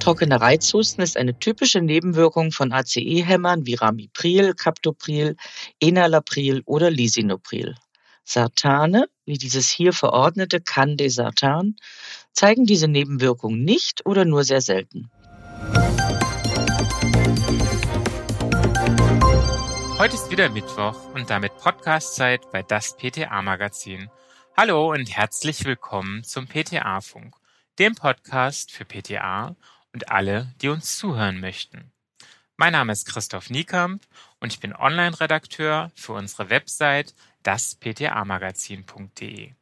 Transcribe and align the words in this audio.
Trockene 0.00 0.40
Reizhusten 0.40 1.02
ist 1.04 1.18
eine 1.18 1.38
typische 1.38 1.82
Nebenwirkung 1.82 2.52
von 2.52 2.72
ACE-Hämmern 2.72 3.66
wie 3.66 3.74
Ramipril, 3.74 4.54
Captopril, 4.54 5.36
Enalapril 5.78 6.62
oder 6.64 6.90
Lisinopril. 6.90 7.74
Sartane, 8.24 9.10
wie 9.26 9.36
dieses 9.36 9.68
hier 9.68 9.92
verordnete 9.92 10.62
Candesartan, 10.62 11.76
zeigen 12.32 12.64
diese 12.64 12.88
Nebenwirkung 12.88 13.62
nicht 13.62 14.06
oder 14.06 14.24
nur 14.24 14.42
sehr 14.42 14.62
selten. 14.62 15.10
Heute 19.98 20.14
ist 20.14 20.30
wieder 20.30 20.48
Mittwoch 20.48 21.12
und 21.14 21.28
damit 21.28 21.54
Podcastzeit 21.58 22.50
bei 22.50 22.62
das 22.62 22.96
PTA 22.96 23.42
Magazin. 23.42 24.08
Hallo 24.56 24.92
und 24.92 25.14
herzlich 25.14 25.66
willkommen 25.66 26.24
zum 26.24 26.46
PTA 26.46 27.02
Funk, 27.02 27.34
dem 27.78 27.94
Podcast 27.94 28.72
für 28.72 28.86
PTA 28.86 29.56
und 29.92 30.10
alle, 30.10 30.52
die 30.60 30.68
uns 30.68 30.96
zuhören 30.96 31.40
möchten. 31.40 31.92
Mein 32.56 32.72
Name 32.72 32.92
ist 32.92 33.06
Christoph 33.06 33.50
Niekamp 33.50 34.06
und 34.38 34.52
ich 34.52 34.60
bin 34.60 34.72
Online-Redakteur 34.74 35.90
für 35.94 36.12
unsere 36.12 36.50
Website 36.50 37.14
dasptamagazin.de. 37.42 39.54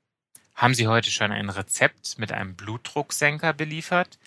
Haben 0.54 0.74
Sie 0.74 0.88
heute 0.88 1.10
schon 1.10 1.30
ein 1.30 1.50
Rezept 1.50 2.18
mit 2.18 2.32
einem 2.32 2.56
Blutdrucksenker 2.56 3.52
beliefert? 3.52 4.18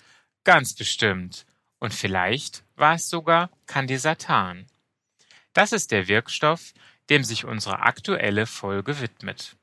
Ganz 0.44 0.74
bestimmt. 0.74 1.44
Und 1.78 1.92
vielleicht 1.92 2.64
war 2.74 2.94
es 2.94 3.10
sogar 3.10 3.50
Candesatan. 3.66 4.66
Das 5.52 5.72
ist 5.72 5.90
der 5.90 6.08
Wirkstoff, 6.08 6.72
dem 7.10 7.24
sich 7.24 7.44
unsere 7.44 7.80
aktuelle 7.80 8.46
Folge 8.46 9.00
widmet. 9.00 9.56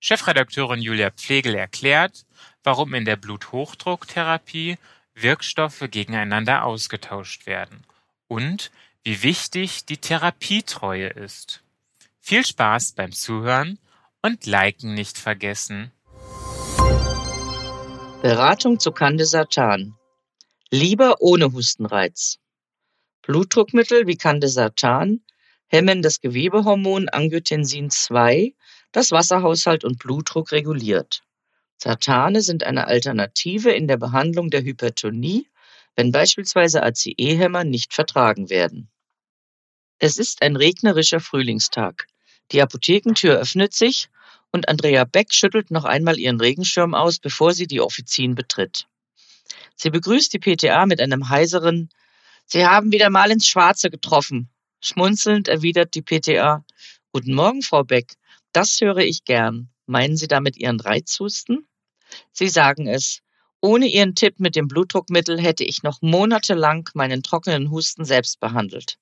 Chefredakteurin 0.00 0.82
Julia 0.82 1.12
Pflegel 1.12 1.54
erklärt, 1.54 2.26
warum 2.64 2.94
in 2.94 3.04
der 3.04 3.14
Bluthochdrucktherapie 3.14 4.78
Wirkstoffe 5.14 5.84
gegeneinander 5.90 6.64
ausgetauscht 6.64 7.46
werden 7.46 7.84
und 8.28 8.70
wie 9.04 9.22
wichtig 9.22 9.84
die 9.84 9.98
Therapietreue 9.98 11.08
ist. 11.08 11.62
Viel 12.20 12.46
Spaß 12.46 12.92
beim 12.92 13.12
Zuhören 13.12 13.78
und 14.22 14.46
Liken 14.46 14.94
nicht 14.94 15.18
vergessen. 15.18 15.90
Beratung 18.22 18.78
zu 18.78 18.92
Candesartan. 18.92 19.96
Lieber 20.70 21.16
ohne 21.20 21.52
Hustenreiz. 21.52 22.38
Blutdruckmittel 23.22 24.06
wie 24.06 24.16
Candesartan 24.16 25.20
hemmen 25.66 26.02
das 26.02 26.20
Gewebehormon 26.20 27.08
Angiotensin 27.08 27.88
II, 28.10 28.54
das 28.92 29.10
Wasserhaushalt 29.10 29.84
und 29.84 29.98
Blutdruck 29.98 30.52
reguliert. 30.52 31.22
Sartane 31.82 32.42
sind 32.42 32.62
eine 32.62 32.86
Alternative 32.86 33.72
in 33.72 33.88
der 33.88 33.96
Behandlung 33.96 34.50
der 34.50 34.62
Hypertonie, 34.62 35.48
wenn 35.96 36.12
beispielsweise 36.12 36.80
ACE-Hämmer 36.80 37.64
nicht 37.64 37.92
vertragen 37.92 38.50
werden. 38.50 38.88
Es 39.98 40.16
ist 40.16 40.42
ein 40.42 40.54
regnerischer 40.54 41.18
Frühlingstag. 41.18 42.06
Die 42.52 42.62
Apothekentür 42.62 43.36
öffnet 43.36 43.74
sich 43.74 44.10
und 44.52 44.68
Andrea 44.68 45.02
Beck 45.02 45.34
schüttelt 45.34 45.72
noch 45.72 45.84
einmal 45.84 46.20
ihren 46.20 46.40
Regenschirm 46.40 46.94
aus, 46.94 47.18
bevor 47.18 47.52
sie 47.52 47.66
die 47.66 47.80
Offizin 47.80 48.36
betritt. 48.36 48.86
Sie 49.74 49.90
begrüßt 49.90 50.32
die 50.32 50.38
PTA 50.38 50.86
mit 50.86 51.00
einem 51.00 51.30
heiseren 51.30 51.88
Sie 52.46 52.64
haben 52.64 52.92
wieder 52.92 53.10
mal 53.10 53.32
ins 53.32 53.48
Schwarze 53.48 53.90
getroffen. 53.90 54.50
Schmunzelnd 54.80 55.48
erwidert 55.48 55.96
die 55.96 56.02
PTA 56.02 56.64
Guten 57.10 57.34
Morgen, 57.34 57.62
Frau 57.62 57.82
Beck. 57.82 58.12
Das 58.52 58.80
höre 58.80 58.98
ich 58.98 59.24
gern. 59.24 59.68
Meinen 59.86 60.16
Sie 60.16 60.28
damit 60.28 60.56
Ihren 60.56 60.78
Reizhusten? 60.78 61.66
Sie 62.32 62.48
sagen 62.48 62.86
es. 62.86 63.22
Ohne 63.64 63.86
Ihren 63.86 64.16
Tipp 64.16 64.40
mit 64.40 64.56
dem 64.56 64.66
Blutdruckmittel 64.66 65.40
hätte 65.40 65.62
ich 65.62 65.84
noch 65.84 66.02
monatelang 66.02 66.90
meinen 66.94 67.22
trockenen 67.22 67.70
Husten 67.70 68.04
selbst 68.04 68.40
behandelt. 68.40 68.98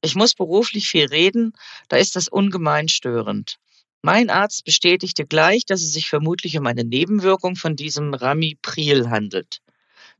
Ich 0.00 0.16
muss 0.16 0.34
beruflich 0.34 0.88
viel 0.88 1.06
reden, 1.06 1.52
da 1.88 1.98
ist 1.98 2.16
das 2.16 2.26
ungemein 2.26 2.88
störend. 2.88 3.58
Mein 4.02 4.28
Arzt 4.28 4.64
bestätigte 4.64 5.24
gleich, 5.24 5.64
dass 5.66 5.82
es 5.82 5.92
sich 5.92 6.08
vermutlich 6.08 6.58
um 6.58 6.66
eine 6.66 6.82
Nebenwirkung 6.82 7.54
von 7.54 7.76
diesem 7.76 8.12
Ramipril 8.12 9.08
handelt. 9.08 9.62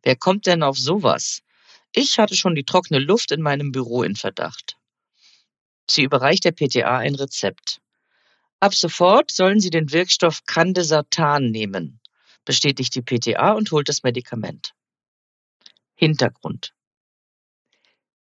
Wer 0.04 0.14
kommt 0.14 0.46
denn 0.46 0.62
auf 0.62 0.78
sowas? 0.78 1.42
Ich 1.92 2.20
hatte 2.20 2.36
schon 2.36 2.54
die 2.54 2.64
trockene 2.64 3.00
Luft 3.00 3.32
in 3.32 3.42
meinem 3.42 3.72
Büro 3.72 4.04
in 4.04 4.14
Verdacht. 4.14 4.76
Sie 5.90 6.04
überreicht 6.04 6.44
der 6.44 6.52
PTA 6.52 6.98
ein 6.98 7.16
Rezept. 7.16 7.80
Ab 8.60 8.74
sofort 8.74 9.32
sollen 9.32 9.58
Sie 9.58 9.70
den 9.70 9.90
Wirkstoff 9.90 10.44
Candesartan 10.46 11.50
nehmen 11.50 11.98
bestätigt 12.44 12.94
die 12.94 13.02
PTA 13.02 13.52
und 13.52 13.70
holt 13.70 13.88
das 13.88 14.02
Medikament. 14.02 14.72
Hintergrund. 15.94 16.74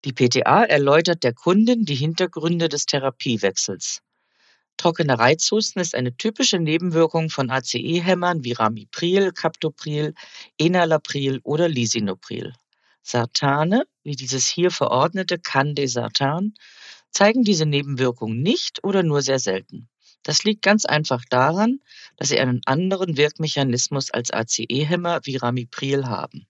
Die 0.03 0.13
PTA 0.13 0.63
erläutert 0.63 1.23
der 1.23 1.33
Kundin 1.33 1.85
die 1.85 1.95
Hintergründe 1.95 2.69
des 2.69 2.85
Therapiewechsels. 2.87 4.01
Trockener 4.77 5.19
Reizhusten 5.19 5.79
ist 5.79 5.93
eine 5.93 6.17
typische 6.17 6.57
Nebenwirkung 6.57 7.29
von 7.29 7.51
ACE-Hämmern 7.51 8.43
wie 8.43 8.53
Ramipril, 8.53 9.31
Captopril, 9.31 10.15
Enalapril 10.57 11.39
oder 11.43 11.69
Lisinopril. 11.69 12.53
Sartane, 13.03 13.85
wie 14.03 14.15
dieses 14.15 14.47
hier 14.47 14.71
verordnete 14.71 15.37
Candesartan, 15.37 16.55
zeigen 17.11 17.43
diese 17.43 17.67
Nebenwirkung 17.67 18.41
nicht 18.41 18.83
oder 18.83 19.03
nur 19.03 19.21
sehr 19.21 19.37
selten. 19.37 19.87
Das 20.23 20.43
liegt 20.43 20.61
ganz 20.61 20.85
einfach 20.85 21.25
daran, 21.29 21.79
dass 22.17 22.29
sie 22.29 22.39
einen 22.39 22.61
anderen 22.65 23.17
Wirkmechanismus 23.17 24.11
als 24.11 24.31
ACE-Hämmer 24.31 25.21
wie 25.23 25.37
Ramipril 25.37 26.05
haben. 26.05 26.47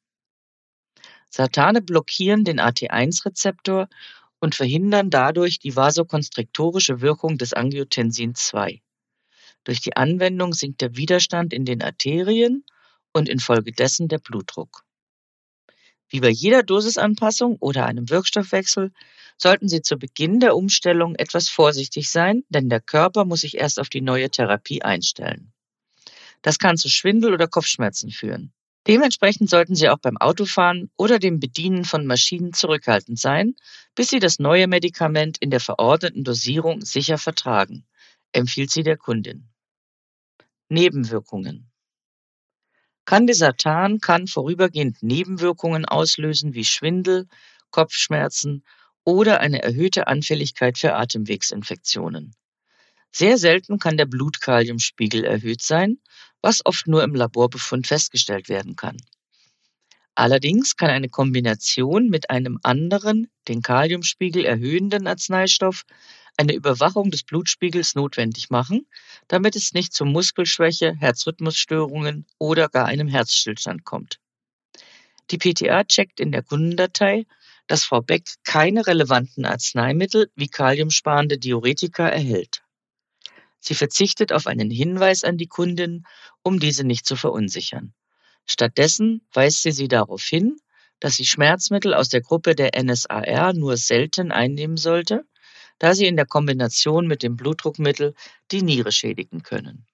Satane 1.29 1.81
blockieren 1.81 2.43
den 2.43 2.59
AT1-Rezeptor 2.59 3.87
und 4.41 4.55
verhindern 4.55 5.09
dadurch 5.09 5.59
die 5.59 5.75
vasokonstriktorische 5.75 6.99
Wirkung 6.99 7.37
des 7.37 7.53
Angiotensin 7.53 8.33
II. 8.53 8.81
Durch 9.63 9.79
die 9.79 9.95
Anwendung 9.95 10.53
sinkt 10.53 10.81
der 10.81 10.97
Widerstand 10.97 11.53
in 11.53 11.63
den 11.63 11.81
Arterien 11.81 12.65
und 13.13 13.29
infolgedessen 13.29 14.07
der 14.07 14.17
Blutdruck. 14.17 14.83
Wie 16.11 16.19
bei 16.19 16.29
jeder 16.29 16.61
Dosisanpassung 16.61 17.55
oder 17.61 17.85
einem 17.85 18.09
Wirkstoffwechsel 18.09 18.91
sollten 19.37 19.69
Sie 19.69 19.81
zu 19.81 19.97
Beginn 19.97 20.41
der 20.41 20.57
Umstellung 20.57 21.15
etwas 21.15 21.47
vorsichtig 21.47 22.09
sein, 22.09 22.43
denn 22.49 22.67
der 22.67 22.81
Körper 22.81 23.23
muss 23.23 23.41
sich 23.41 23.57
erst 23.57 23.79
auf 23.79 23.87
die 23.87 24.01
neue 24.01 24.29
Therapie 24.29 24.81
einstellen. 24.81 25.53
Das 26.41 26.59
kann 26.59 26.75
zu 26.75 26.89
Schwindel 26.89 27.33
oder 27.33 27.47
Kopfschmerzen 27.47 28.11
führen. 28.11 28.51
Dementsprechend 28.87 29.49
sollten 29.49 29.75
Sie 29.75 29.87
auch 29.87 29.99
beim 29.99 30.17
Autofahren 30.17 30.91
oder 30.97 31.17
dem 31.17 31.39
Bedienen 31.39 31.85
von 31.85 32.05
Maschinen 32.05 32.51
zurückhaltend 32.51 33.17
sein, 33.17 33.55
bis 33.95 34.09
Sie 34.09 34.19
das 34.19 34.37
neue 34.37 34.67
Medikament 34.67 35.37
in 35.39 35.49
der 35.49 35.59
verordneten 35.61 36.25
Dosierung 36.25 36.81
sicher 36.81 37.17
vertragen, 37.17 37.85
empfiehlt 38.33 38.71
sie 38.71 38.83
der 38.83 38.97
Kundin. 38.97 39.47
Nebenwirkungen 40.67 41.70
Candesartan 43.05 43.99
kann 43.99 44.27
vorübergehend 44.27 45.01
Nebenwirkungen 45.01 45.85
auslösen 45.85 46.53
wie 46.53 46.65
Schwindel, 46.65 47.27
Kopfschmerzen 47.71 48.63
oder 49.03 49.39
eine 49.39 49.61
erhöhte 49.63 50.07
Anfälligkeit 50.07 50.77
für 50.77 50.95
Atemwegsinfektionen. 50.95 52.35
Sehr 53.11 53.37
selten 53.37 53.79
kann 53.79 53.97
der 53.97 54.05
Blutkaliumspiegel 54.05 55.25
erhöht 55.25 55.61
sein, 55.61 55.97
was 56.41 56.65
oft 56.65 56.87
nur 56.87 57.03
im 57.03 57.15
Laborbefund 57.15 57.87
festgestellt 57.87 58.47
werden 58.47 58.75
kann. 58.75 58.97
Allerdings 60.15 60.75
kann 60.75 60.89
eine 60.89 61.09
Kombination 61.09 62.09
mit 62.09 62.29
einem 62.29 62.59
anderen, 62.63 63.31
den 63.47 63.61
Kaliumspiegel 63.61 64.45
erhöhenden 64.45 65.07
Arzneistoff 65.07 65.83
eine 66.37 66.53
Überwachung 66.53 67.11
des 67.11 67.23
Blutspiegels 67.23 67.95
notwendig 67.95 68.49
machen, 68.49 68.87
damit 69.27 69.55
es 69.55 69.73
nicht 69.73 69.93
zu 69.93 70.05
Muskelschwäche, 70.05 70.95
Herzrhythmusstörungen 70.95 72.25
oder 72.37 72.69
gar 72.69 72.85
einem 72.85 73.07
Herzstillstand 73.07 73.83
kommt. 73.83 74.19
Die 75.29 75.37
PTA 75.37 75.83
checkt 75.83 76.19
in 76.19 76.31
der 76.31 76.43
Kundendatei, 76.43 77.25
dass 77.67 77.85
Frau 77.85 78.01
Beck 78.01 78.27
keine 78.43 78.85
relevanten 78.87 79.45
Arzneimittel 79.45 80.31
wie 80.35 80.47
kaliumsparende 80.47 81.37
Diuretika 81.37 82.07
erhält. 82.07 82.63
Sie 83.59 83.75
verzichtet 83.75 84.33
auf 84.33 84.47
einen 84.47 84.71
Hinweis 84.71 85.23
an 85.23 85.37
die 85.37 85.47
Kundin, 85.47 86.05
um 86.41 86.59
diese 86.59 86.83
nicht 86.83 87.05
zu 87.05 87.15
verunsichern. 87.15 87.93
Stattdessen 88.47 89.21
weist 89.33 89.61
sie 89.61 89.71
sie 89.71 89.87
darauf 89.87 90.23
hin, 90.23 90.57
dass 90.99 91.15
sie 91.15 91.25
Schmerzmittel 91.25 91.93
aus 91.93 92.09
der 92.09 92.21
Gruppe 92.21 92.55
der 92.55 92.71
NSAR 92.81 93.53
nur 93.53 93.77
selten 93.77 94.31
einnehmen 94.31 94.77
sollte 94.77 95.25
da 95.81 95.95
sie 95.95 96.05
in 96.05 96.15
der 96.15 96.27
Kombination 96.27 97.07
mit 97.07 97.23
dem 97.23 97.35
Blutdruckmittel 97.35 98.13
die 98.51 98.61
Niere 98.61 98.91
schädigen 98.91 99.41
können. 99.41 99.87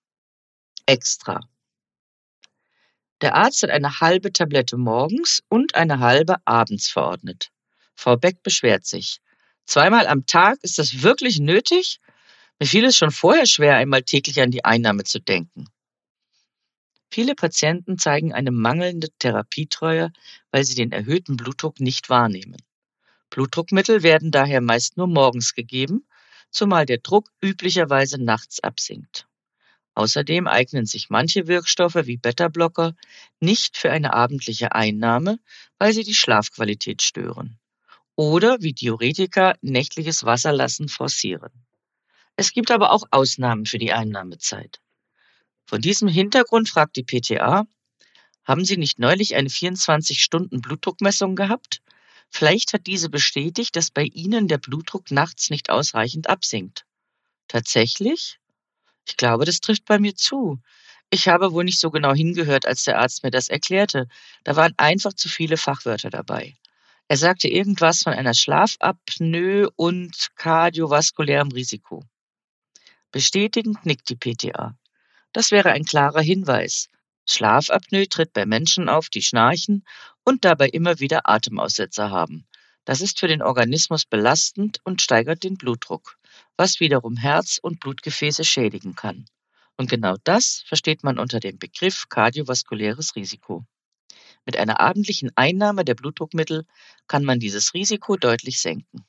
Extra. 0.85 1.47
Der 3.21 3.35
Arzt 3.35 3.63
hat 3.63 3.69
eine 3.69 4.01
halbe 4.01 4.33
Tablette 4.33 4.75
morgens 4.75 5.43
und 5.47 5.75
eine 5.75 5.99
halbe 5.99 6.35
abends 6.43 6.89
verordnet. 6.89 7.51
Frau 7.95 8.17
Beck 8.17 8.43
beschwert 8.43 8.85
sich. 8.85 9.21
Zweimal 9.65 10.07
am 10.07 10.25
Tag, 10.25 10.59
ist 10.61 10.77
das 10.77 11.03
wirklich 11.03 11.39
nötig? 11.39 12.01
Mir 12.59 12.67
fiel 12.67 12.83
es 12.83 12.97
schon 12.97 13.11
vorher 13.11 13.45
schwer, 13.45 13.77
einmal 13.77 14.03
täglich 14.03 14.41
an 14.41 14.51
die 14.51 14.65
Einnahme 14.65 15.05
zu 15.05 15.21
denken. 15.21 15.69
Viele 17.09 17.33
Patienten 17.33 17.97
zeigen 17.97 18.33
eine 18.33 18.51
mangelnde 18.51 19.07
Therapietreue, 19.19 20.11
weil 20.51 20.65
sie 20.65 20.75
den 20.75 20.91
erhöhten 20.91 21.37
Blutdruck 21.37 21.79
nicht 21.79 22.09
wahrnehmen. 22.09 22.57
Blutdruckmittel 23.29 24.03
werden 24.03 24.31
daher 24.31 24.61
meist 24.61 24.97
nur 24.97 25.07
morgens 25.07 25.53
gegeben, 25.53 26.07
zumal 26.49 26.85
der 26.85 26.99
Druck 26.99 27.29
üblicherweise 27.41 28.21
nachts 28.21 28.59
absinkt. 28.59 29.27
Außerdem 29.95 30.47
eignen 30.47 30.85
sich 30.85 31.09
manche 31.09 31.47
Wirkstoffe 31.47 31.95
wie 31.95 32.17
Beta-Blocker 32.17 32.93
nicht 33.39 33.77
für 33.77 33.91
eine 33.91 34.13
abendliche 34.13 34.73
Einnahme, 34.73 35.39
weil 35.79 35.91
sie 35.91 36.03
die 36.03 36.13
Schlafqualität 36.13 37.01
stören. 37.01 37.59
Oder 38.15 38.61
wie 38.61 38.73
Diuretika 38.73 39.55
nächtliches 39.61 40.23
Wasserlassen 40.23 40.87
forcieren. 40.87 41.51
Es 42.35 42.51
gibt 42.51 42.69
aber 42.69 42.91
auch 42.91 43.05
Ausnahmen 43.09 43.65
für 43.65 43.79
die 43.79 43.91
Einnahmezeit. 43.91 44.79
Von 45.65 45.81
diesem 45.81 46.07
Hintergrund 46.07 46.69
fragt 46.69 46.95
die 46.95 47.03
PTA, 47.03 47.65
haben 48.43 48.63
Sie 48.63 48.77
nicht 48.77 48.99
neulich 48.99 49.35
eine 49.35 49.49
24-Stunden-Blutdruckmessung 49.49 51.35
gehabt? 51.35 51.81
Vielleicht 52.29 52.73
hat 52.73 52.87
diese 52.87 53.09
bestätigt, 53.09 53.75
dass 53.75 53.91
bei 53.91 54.03
Ihnen 54.03 54.47
der 54.47 54.57
Blutdruck 54.57 55.11
nachts 55.11 55.49
nicht 55.49 55.69
ausreichend 55.69 56.29
absinkt. 56.29 56.85
Tatsächlich? 57.47 58.39
Ich 59.07 59.17
glaube, 59.17 59.45
das 59.45 59.59
trifft 59.59 59.85
bei 59.85 59.99
mir 59.99 60.15
zu. 60.15 60.59
Ich 61.09 61.29
habe 61.29 61.53
wohl 61.53 61.63
nicht 61.63 61.79
so 61.79 61.89
genau 61.89 62.13
hingehört, 62.13 62.65
als 62.65 62.83
der 62.83 62.99
Arzt 62.99 63.23
mir 63.23 63.31
das 63.31 63.47
erklärte. 63.47 64.07
Da 64.43 64.55
waren 64.55 64.73
einfach 64.77 65.13
zu 65.13 65.29
viele 65.29 65.55
Fachwörter 65.55 66.09
dabei. 66.09 66.57
Er 67.07 67.15
sagte 67.15 67.47
irgendwas 67.47 68.03
von 68.03 68.13
einer 68.13 68.33
Schlafapnoe 68.33 69.69
und 69.77 70.27
kardiovaskulärem 70.35 71.51
Risiko. 71.51 72.03
Bestätigend 73.11 73.85
nickt 73.85 74.09
die 74.09 74.17
PTA. 74.17 74.77
Das 75.31 75.51
wäre 75.51 75.71
ein 75.71 75.85
klarer 75.85 76.21
Hinweis. 76.21 76.89
Schlafapnoe 77.29 78.07
tritt 78.07 78.33
bei 78.33 78.45
Menschen 78.45 78.89
auf, 78.89 79.09
die 79.09 79.21
schnarchen 79.21 79.85
und 80.23 80.45
dabei 80.45 80.69
immer 80.69 80.99
wieder 80.99 81.29
Atemaussetzer 81.29 82.09
haben. 82.09 82.47
Das 82.85 83.01
ist 83.01 83.19
für 83.19 83.27
den 83.27 83.41
Organismus 83.41 84.05
belastend 84.05 84.79
und 84.85 85.01
steigert 85.01 85.43
den 85.43 85.57
Blutdruck, 85.57 86.17
was 86.55 86.79
wiederum 86.79 87.17
Herz 87.17 87.59
und 87.61 87.81
Blutgefäße 87.81 88.45
schädigen 88.45 88.95
kann. 88.95 89.25
Und 89.75 89.89
genau 89.89 90.15
das 90.23 90.63
versteht 90.65 91.03
man 91.03 91.19
unter 91.19 91.39
dem 91.39 91.59
Begriff 91.59 92.07
kardiovaskuläres 92.09 93.15
Risiko. 93.15 93.65
Mit 94.45 94.55
einer 94.55 94.79
abendlichen 94.79 95.31
Einnahme 95.35 95.83
der 95.83 95.95
Blutdruckmittel 95.95 96.65
kann 97.07 97.25
man 97.25 97.39
dieses 97.39 97.73
Risiko 97.73 98.15
deutlich 98.15 98.61
senken. 98.61 99.05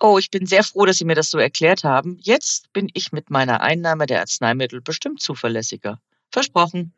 Oh, 0.00 0.18
ich 0.18 0.30
bin 0.30 0.46
sehr 0.46 0.62
froh, 0.62 0.86
dass 0.86 0.98
Sie 0.98 1.04
mir 1.04 1.16
das 1.16 1.30
so 1.30 1.38
erklärt 1.38 1.82
haben. 1.82 2.18
Jetzt 2.20 2.72
bin 2.72 2.88
ich 2.94 3.12
mit 3.12 3.30
meiner 3.30 3.62
Einnahme 3.62 4.06
der 4.06 4.20
Arzneimittel 4.20 4.80
bestimmt 4.80 5.20
zuverlässiger. 5.20 6.00
Versprochen. 6.30 6.94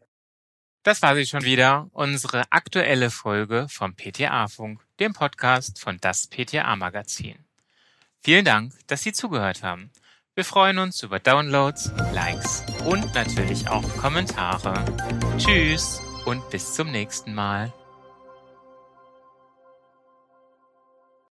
Das 0.82 1.02
war 1.02 1.14
sie 1.14 1.26
schon 1.26 1.42
wieder, 1.42 1.88
unsere 1.92 2.44
aktuelle 2.50 3.10
Folge 3.10 3.66
vom 3.68 3.94
PTA-Funk, 3.94 4.80
dem 5.00 5.12
Podcast 5.12 5.80
von 5.80 5.98
das 6.00 6.28
PTA-Magazin. 6.28 7.38
Vielen 8.20 8.44
Dank, 8.44 8.72
dass 8.86 9.02
Sie 9.02 9.12
zugehört 9.12 9.62
haben. 9.62 9.90
Wir 10.34 10.44
freuen 10.44 10.78
uns 10.78 11.02
über 11.02 11.18
Downloads, 11.18 11.92
Likes 12.12 12.64
und 12.84 13.12
natürlich 13.14 13.68
auch 13.68 13.82
Kommentare. 13.96 14.84
Tschüss 15.36 16.00
und 16.26 16.48
bis 16.50 16.74
zum 16.74 16.90
nächsten 16.92 17.34
Mal. 17.34 17.72